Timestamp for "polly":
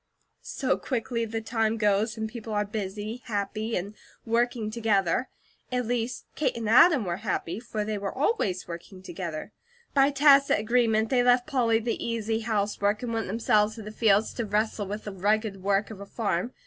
11.45-11.77